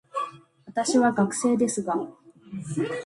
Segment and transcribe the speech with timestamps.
[0.65, 1.93] 私は学生ですが、